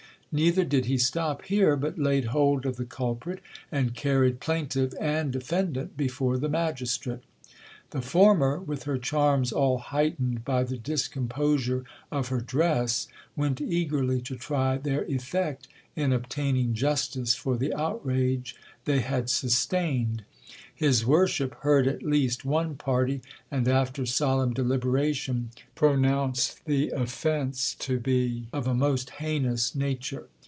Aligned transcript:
Neither 0.33 0.63
did 0.63 0.85
he 0.85 0.97
stop 0.97 1.41
here; 1.43 1.75
but 1.75 1.99
laid 1.99 2.27
hold 2.27 2.65
of 2.65 2.77
the 2.77 2.85
culprit, 2.85 3.41
and 3.69 3.93
carried 3.93 4.39
plaintiff 4.39 4.93
and 4.97 5.29
defend 5.29 5.77
ant 5.77 5.97
before 5.97 6.37
the 6.37 6.47
magistrate. 6.47 7.19
The 7.89 8.01
former, 8.01 8.57
with 8.57 8.83
her 8.83 8.97
charms 8.97 9.51
all 9.51 9.77
heightened 9.79 10.45
by 10.45 10.63
the 10.63 10.77
discomposure 10.77 11.83
of 12.13 12.29
her 12.29 12.39
dress, 12.39 13.09
went 13.35 13.59
eagerly 13.59 14.21
to 14.21 14.37
try 14.37 14.77
their 14.77 15.03
effect 15.03 15.67
in 15.97 16.13
obtaining 16.13 16.73
justice 16.75 17.35
for 17.35 17.57
the 17.57 17.73
outrage 17.73 18.55
they 18.85 19.01
had 19.01 19.29
sustained. 19.29 20.23
His 20.73 21.05
Worship 21.05 21.53
heard 21.59 21.85
at 21.87 22.01
least 22.01 22.43
one 22.43 22.73
party; 22.75 23.21
and 23.51 23.67
after 23.67 24.03
solemn 24.07 24.51
deliberation 24.51 25.51
pronounced 25.75 26.65
the 26.65 26.89
offence 26.89 27.75
to 27.79 27.99
be 27.99 28.47
of 28.51 28.65
a 28.65 28.73
most 28.73 29.11
heinous 29.21 29.75
nature. 29.75 30.27